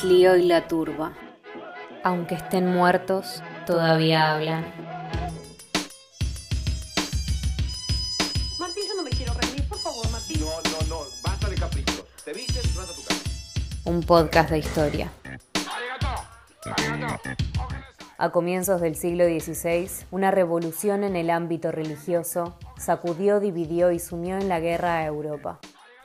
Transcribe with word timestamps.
Clio 0.00 0.34
y 0.34 0.46
la 0.46 0.66
turba. 0.66 1.12
Aunque 2.04 2.34
estén 2.34 2.72
muertos, 2.72 3.42
todavía 3.66 4.32
hablan. 4.32 4.64
Martín, 8.58 8.84
yo 8.88 8.94
no 8.96 9.02
me 9.02 9.10
quiero 9.10 9.34
reír, 9.34 9.68
por 9.68 9.78
favor, 9.78 10.10
Martín. 10.10 10.40
No, 10.40 10.46
no, 10.46 10.86
no, 10.88 11.00
basta 11.22 11.50
de 11.50 11.56
capricho. 11.56 12.06
Te 12.24 12.32
vistes 12.32 12.64
y 12.64 12.78
vas 12.78 12.88
a 12.88 12.94
tu 12.94 13.02
casa. 13.02 13.20
Un 13.84 14.02
podcast 14.02 14.48
de 14.48 14.58
historia. 14.60 15.12
A 18.16 18.30
comienzos 18.30 18.80
del 18.80 18.96
siglo 18.96 19.24
XVI, 19.24 20.06
una 20.10 20.30
revolución 20.30 21.04
en 21.04 21.14
el 21.14 21.28
ámbito 21.28 21.72
religioso 21.72 22.56
sacudió, 22.78 23.38
dividió 23.38 23.92
y 23.92 23.98
sumió 23.98 24.38
en 24.38 24.48
la 24.48 24.60
guerra 24.60 24.96
a 24.96 25.04
Europa. 25.04 25.60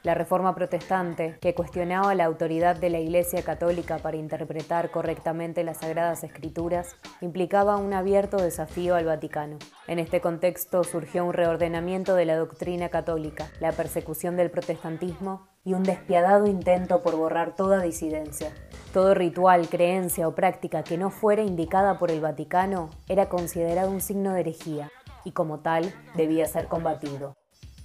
La 0.05 0.13
reforma 0.13 0.53
protestante, 0.53 1.35
que 1.41 1.55
cuestionaba 1.55 2.13
la 2.13 2.25
autoridad 2.25 2.75
de 2.75 2.91
la 2.91 2.99
Iglesia 2.99 3.41
Católica 3.41 3.97
para 3.97 4.17
interpretar 4.17 4.91
correctamente 4.91 5.63
las 5.63 5.79
Sagradas 5.79 6.23
Escrituras, 6.23 6.95
implicaba 7.21 7.77
un 7.77 7.91
abierto 7.91 8.37
desafío 8.37 8.93
al 8.93 9.05
Vaticano. 9.05 9.57
En 9.87 9.97
este 9.97 10.21
contexto 10.21 10.83
surgió 10.83 11.25
un 11.25 11.33
reordenamiento 11.33 12.13
de 12.13 12.25
la 12.25 12.35
doctrina 12.35 12.89
católica, 12.89 13.49
la 13.59 13.71
persecución 13.71 14.35
del 14.37 14.51
protestantismo 14.51 15.47
y 15.63 15.73
un 15.73 15.81
despiadado 15.81 16.45
intento 16.45 17.01
por 17.01 17.15
borrar 17.15 17.55
toda 17.55 17.81
disidencia. 17.81 18.51
Todo 18.93 19.15
ritual, 19.15 19.67
creencia 19.69 20.27
o 20.27 20.35
práctica 20.35 20.83
que 20.83 20.99
no 20.99 21.09
fuera 21.09 21.41
indicada 21.41 21.97
por 21.97 22.11
el 22.11 22.21
Vaticano 22.21 22.91
era 23.09 23.27
considerado 23.27 23.89
un 23.89 24.01
signo 24.01 24.33
de 24.33 24.41
herejía 24.41 24.91
y 25.23 25.31
como 25.31 25.61
tal 25.61 25.91
debía 26.15 26.45
ser 26.45 26.67
combatido 26.67 27.35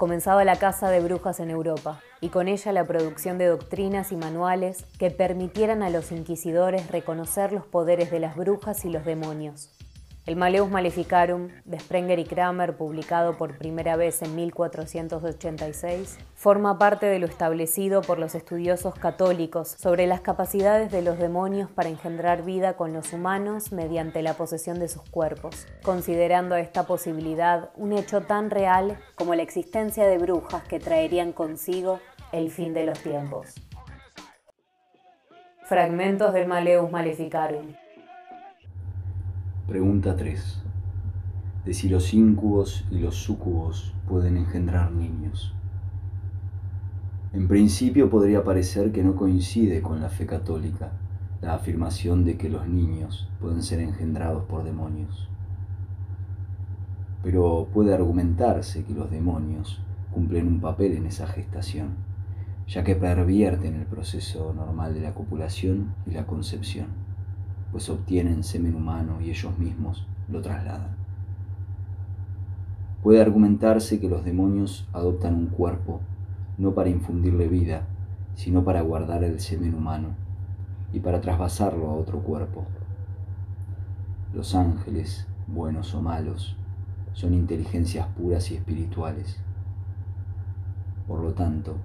comenzaba 0.00 0.46
la 0.46 0.56
caza 0.56 0.88
de 0.88 1.00
brujas 1.00 1.40
en 1.40 1.50
Europa, 1.50 2.00
y 2.22 2.30
con 2.30 2.48
ella 2.48 2.72
la 2.72 2.86
producción 2.86 3.36
de 3.36 3.48
doctrinas 3.48 4.12
y 4.12 4.16
manuales 4.16 4.86
que 4.98 5.10
permitieran 5.10 5.82
a 5.82 5.90
los 5.90 6.10
inquisidores 6.10 6.90
reconocer 6.90 7.52
los 7.52 7.66
poderes 7.66 8.10
de 8.10 8.18
las 8.18 8.34
brujas 8.34 8.86
y 8.86 8.88
los 8.88 9.04
demonios. 9.04 9.68
El 10.26 10.36
Maleus 10.36 10.70
Maleficarum 10.70 11.48
de 11.64 11.80
Sprenger 11.80 12.18
y 12.18 12.24
Kramer, 12.24 12.76
publicado 12.76 13.38
por 13.38 13.56
primera 13.56 13.96
vez 13.96 14.20
en 14.20 14.36
1486, 14.36 16.18
forma 16.34 16.78
parte 16.78 17.06
de 17.06 17.18
lo 17.18 17.26
establecido 17.26 18.02
por 18.02 18.18
los 18.18 18.34
estudiosos 18.34 18.94
católicos 18.94 19.68
sobre 19.78 20.06
las 20.06 20.20
capacidades 20.20 20.92
de 20.92 21.00
los 21.00 21.18
demonios 21.18 21.70
para 21.70 21.88
engendrar 21.88 22.44
vida 22.44 22.74
con 22.74 22.92
los 22.92 23.14
humanos 23.14 23.72
mediante 23.72 24.22
la 24.22 24.34
posesión 24.34 24.78
de 24.78 24.88
sus 24.88 25.08
cuerpos, 25.08 25.66
considerando 25.82 26.54
esta 26.54 26.86
posibilidad 26.86 27.70
un 27.76 27.94
hecho 27.94 28.20
tan 28.20 28.50
real 28.50 28.98
como 29.14 29.34
la 29.34 29.42
existencia 29.42 30.06
de 30.06 30.18
brujas 30.18 30.62
que 30.64 30.78
traerían 30.80 31.32
consigo 31.32 31.98
el 32.30 32.50
fin 32.50 32.74
de 32.74 32.84
los 32.84 32.98
tiempos. 33.00 33.54
Fragmentos 35.64 36.34
del 36.34 36.46
Maleus 36.46 36.90
Maleficarum. 36.90 37.74
Pregunta 39.70 40.16
3. 40.16 40.62
De 41.64 41.74
si 41.74 41.88
los 41.88 42.12
íncubos 42.12 42.84
y 42.90 42.98
los 42.98 43.14
súcubos 43.14 43.94
pueden 44.08 44.36
engendrar 44.36 44.90
niños. 44.90 45.54
En 47.32 47.46
principio 47.46 48.10
podría 48.10 48.42
parecer 48.42 48.90
que 48.90 49.04
no 49.04 49.14
coincide 49.14 49.80
con 49.80 50.00
la 50.00 50.08
fe 50.08 50.26
católica 50.26 50.90
la 51.40 51.54
afirmación 51.54 52.24
de 52.24 52.36
que 52.36 52.48
los 52.48 52.66
niños 52.66 53.28
pueden 53.40 53.62
ser 53.62 53.78
engendrados 53.78 54.42
por 54.46 54.64
demonios. 54.64 55.28
Pero 57.22 57.68
puede 57.72 57.94
argumentarse 57.94 58.82
que 58.82 58.92
los 58.92 59.08
demonios 59.08 59.80
cumplen 60.12 60.48
un 60.48 60.60
papel 60.60 60.94
en 60.94 61.06
esa 61.06 61.28
gestación, 61.28 61.90
ya 62.66 62.82
que 62.82 62.96
pervierten 62.96 63.76
el 63.76 63.86
proceso 63.86 64.52
normal 64.52 64.94
de 64.94 65.02
la 65.02 65.14
copulación 65.14 65.94
y 66.08 66.10
la 66.10 66.26
concepción 66.26 66.88
pues 67.72 67.88
obtienen 67.88 68.42
semen 68.42 68.74
humano 68.74 69.20
y 69.20 69.30
ellos 69.30 69.58
mismos 69.58 70.06
lo 70.28 70.40
trasladan. 70.40 70.96
Puede 73.02 73.20
argumentarse 73.20 73.98
que 73.98 74.08
los 74.08 74.24
demonios 74.24 74.88
adoptan 74.92 75.34
un 75.34 75.46
cuerpo 75.46 76.00
no 76.58 76.74
para 76.74 76.90
infundirle 76.90 77.48
vida, 77.48 77.86
sino 78.34 78.62
para 78.64 78.82
guardar 78.82 79.24
el 79.24 79.40
semen 79.40 79.74
humano 79.74 80.08
y 80.92 81.00
para 81.00 81.20
trasvasarlo 81.20 81.88
a 81.88 81.94
otro 81.94 82.20
cuerpo. 82.20 82.66
Los 84.34 84.54
ángeles, 84.54 85.26
buenos 85.46 85.94
o 85.94 86.02
malos, 86.02 86.56
son 87.12 87.32
inteligencias 87.34 88.06
puras 88.08 88.50
y 88.50 88.56
espirituales. 88.56 89.40
Por 91.08 91.20
lo 91.20 91.32
tanto, 91.32 91.76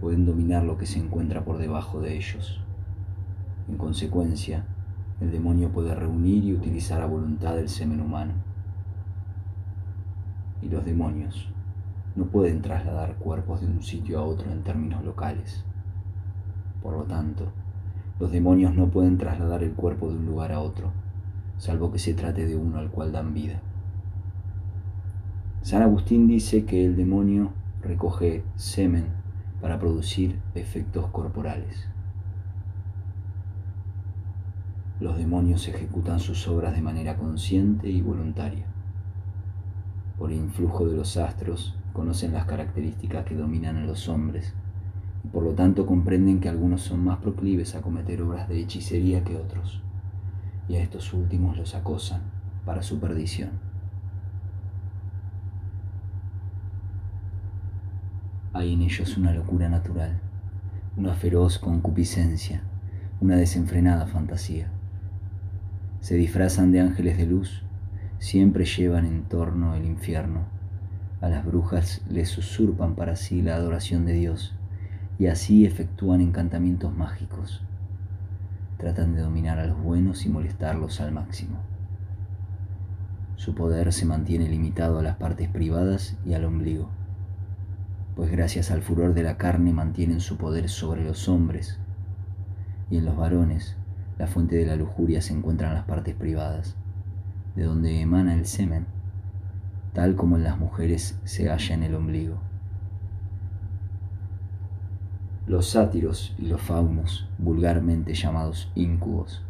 pueden 0.00 0.24
dominar 0.24 0.62
lo 0.62 0.78
que 0.78 0.86
se 0.86 0.98
encuentra 0.98 1.44
por 1.44 1.58
debajo 1.58 2.00
de 2.00 2.16
ellos. 2.16 2.60
En 3.68 3.76
consecuencia, 3.76 4.64
el 5.20 5.30
demonio 5.30 5.70
puede 5.70 5.94
reunir 5.94 6.44
y 6.44 6.54
utilizar 6.54 7.00
a 7.00 7.06
voluntad 7.06 7.58
el 7.58 7.68
semen 7.68 8.00
humano. 8.00 8.32
Y 10.60 10.68
los 10.68 10.84
demonios 10.84 11.48
no 12.16 12.26
pueden 12.26 12.62
trasladar 12.62 13.16
cuerpos 13.16 13.60
de 13.60 13.66
un 13.66 13.82
sitio 13.82 14.18
a 14.18 14.24
otro 14.24 14.50
en 14.50 14.62
términos 14.62 15.04
locales. 15.04 15.64
Por 16.82 16.94
lo 16.94 17.04
tanto, 17.04 17.52
los 18.18 18.30
demonios 18.30 18.74
no 18.74 18.88
pueden 18.88 19.18
trasladar 19.18 19.62
el 19.62 19.72
cuerpo 19.72 20.08
de 20.08 20.16
un 20.16 20.26
lugar 20.26 20.52
a 20.52 20.60
otro, 20.60 20.90
salvo 21.58 21.90
que 21.92 21.98
se 21.98 22.14
trate 22.14 22.46
de 22.46 22.56
uno 22.56 22.78
al 22.78 22.90
cual 22.90 23.12
dan 23.12 23.34
vida. 23.34 23.60
San 25.62 25.82
Agustín 25.82 26.26
dice 26.26 26.64
que 26.64 26.84
el 26.84 26.96
demonio 26.96 27.52
recoge 27.82 28.42
semen 28.56 29.06
para 29.60 29.78
producir 29.78 30.40
efectos 30.54 31.06
corporales. 31.10 31.88
Los 35.02 35.16
demonios 35.16 35.66
ejecutan 35.66 36.20
sus 36.20 36.46
obras 36.46 36.74
de 36.74 36.80
manera 36.80 37.16
consciente 37.16 37.90
y 37.90 38.00
voluntaria. 38.00 38.64
Por 40.16 40.30
influjo 40.30 40.86
de 40.86 40.96
los 40.96 41.16
astros, 41.16 41.76
conocen 41.92 42.32
las 42.32 42.44
características 42.44 43.24
que 43.24 43.34
dominan 43.34 43.76
a 43.78 43.84
los 43.84 44.08
hombres 44.08 44.54
y 45.24 45.28
por 45.28 45.42
lo 45.42 45.54
tanto 45.54 45.86
comprenden 45.86 46.38
que 46.38 46.48
algunos 46.48 46.82
son 46.82 47.04
más 47.04 47.18
proclives 47.18 47.74
a 47.74 47.82
cometer 47.82 48.22
obras 48.22 48.48
de 48.48 48.60
hechicería 48.60 49.24
que 49.24 49.36
otros, 49.36 49.82
y 50.68 50.76
a 50.76 50.82
estos 50.82 51.12
últimos 51.12 51.56
los 51.56 51.74
acosan 51.74 52.22
para 52.64 52.82
su 52.82 53.00
perdición. 53.00 53.50
Hay 58.52 58.72
en 58.72 58.82
ellos 58.82 59.16
una 59.16 59.32
locura 59.32 59.68
natural, 59.68 60.20
una 60.96 61.14
feroz 61.14 61.58
concupiscencia, 61.58 62.62
una 63.20 63.34
desenfrenada 63.34 64.06
fantasía 64.06 64.70
se 66.02 66.16
disfrazan 66.16 66.72
de 66.72 66.80
ángeles 66.80 67.16
de 67.16 67.26
luz, 67.26 67.62
siempre 68.18 68.64
llevan 68.64 69.06
en 69.06 69.22
torno 69.22 69.76
el 69.76 69.84
infierno. 69.84 70.40
A 71.20 71.28
las 71.28 71.46
brujas 71.46 72.02
les 72.10 72.36
usurpan 72.36 72.96
para 72.96 73.14
sí 73.14 73.40
la 73.40 73.54
adoración 73.54 74.04
de 74.04 74.14
Dios 74.14 74.52
y 75.20 75.28
así 75.28 75.64
efectúan 75.64 76.20
encantamientos 76.20 76.92
mágicos. 76.92 77.62
Tratan 78.78 79.14
de 79.14 79.20
dominar 79.20 79.60
a 79.60 79.66
los 79.66 79.80
buenos 79.80 80.26
y 80.26 80.28
molestarlos 80.28 81.00
al 81.00 81.12
máximo. 81.12 81.58
Su 83.36 83.54
poder 83.54 83.92
se 83.92 84.04
mantiene 84.04 84.48
limitado 84.48 84.98
a 84.98 85.02
las 85.04 85.18
partes 85.18 85.48
privadas 85.50 86.16
y 86.26 86.34
al 86.34 86.44
ombligo, 86.44 86.90
pues 88.16 88.28
gracias 88.28 88.72
al 88.72 88.82
furor 88.82 89.14
de 89.14 89.22
la 89.22 89.36
carne 89.36 89.72
mantienen 89.72 90.18
su 90.18 90.36
poder 90.36 90.68
sobre 90.68 91.04
los 91.04 91.28
hombres 91.28 91.78
y 92.90 92.96
en 92.96 93.04
los 93.04 93.16
varones 93.16 93.76
la 94.18 94.26
fuente 94.26 94.56
de 94.56 94.66
la 94.66 94.76
lujuria 94.76 95.20
se 95.20 95.32
encuentra 95.32 95.68
en 95.68 95.74
las 95.74 95.84
partes 95.84 96.14
privadas, 96.14 96.76
de 97.56 97.64
donde 97.64 98.00
emana 98.00 98.34
el 98.34 98.46
semen, 98.46 98.86
tal 99.92 100.16
como 100.16 100.36
en 100.36 100.44
las 100.44 100.58
mujeres 100.58 101.18
se 101.24 101.48
halla 101.48 101.74
en 101.74 101.82
el 101.82 101.94
ombligo. 101.94 102.36
Los 105.46 105.70
sátiros 105.70 106.34
y 106.38 106.46
los 106.46 106.60
faunos, 106.60 107.28
vulgarmente 107.38 108.14
llamados 108.14 108.70
íncubos, 108.74 109.42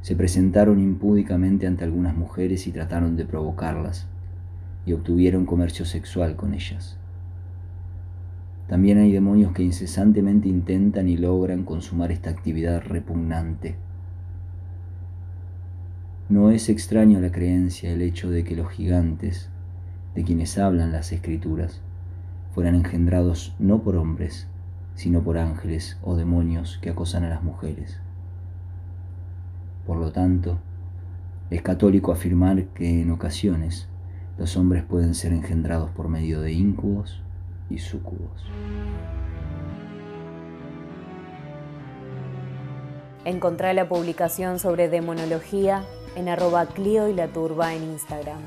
se 0.00 0.16
presentaron 0.16 0.80
impúdicamente 0.80 1.66
ante 1.66 1.84
algunas 1.84 2.16
mujeres 2.16 2.66
y 2.66 2.72
trataron 2.72 3.16
de 3.16 3.24
provocarlas, 3.24 4.06
y 4.84 4.92
obtuvieron 4.92 5.46
comercio 5.46 5.84
sexual 5.86 6.36
con 6.36 6.52
ellas. 6.52 6.98
También 8.66 8.96
hay 8.98 9.12
demonios 9.12 9.52
que 9.52 9.62
incesantemente 9.62 10.48
intentan 10.48 11.06
y 11.08 11.18
logran 11.18 11.64
consumar 11.64 12.10
esta 12.10 12.30
actividad 12.30 12.82
repugnante. 12.82 13.76
No 16.30 16.50
es 16.50 16.70
extraño 16.70 17.20
la 17.20 17.30
creencia 17.30 17.92
el 17.92 18.00
hecho 18.00 18.30
de 18.30 18.42
que 18.44 18.56
los 18.56 18.70
gigantes, 18.70 19.50
de 20.14 20.24
quienes 20.24 20.56
hablan 20.56 20.92
las 20.92 21.12
escrituras, 21.12 21.82
fueran 22.54 22.74
engendrados 22.76 23.54
no 23.58 23.82
por 23.82 23.96
hombres, 23.96 24.48
sino 24.94 25.22
por 25.22 25.36
ángeles 25.36 25.98
o 26.02 26.16
demonios 26.16 26.78
que 26.80 26.88
acosan 26.88 27.24
a 27.24 27.28
las 27.28 27.42
mujeres. 27.42 28.00
Por 29.86 29.98
lo 29.98 30.12
tanto, 30.12 30.58
es 31.50 31.60
católico 31.60 32.12
afirmar 32.12 32.64
que 32.68 33.02
en 33.02 33.10
ocasiones 33.10 33.88
los 34.38 34.56
hombres 34.56 34.84
pueden 34.84 35.14
ser 35.14 35.34
engendrados 35.34 35.90
por 35.90 36.08
medio 36.08 36.40
de 36.40 36.52
íncubos 36.52 37.23
y 37.70 37.78
súcubos. 37.78 38.42
Encontrá 43.24 43.72
la 43.72 43.88
publicación 43.88 44.58
sobre 44.58 44.88
demonología 44.88 45.84
en 46.14 46.28
arroba 46.28 46.66
Clio 46.66 47.08
y 47.08 47.14
la 47.14 47.28
Turba 47.28 47.74
en 47.74 47.84
Instagram. 47.84 48.40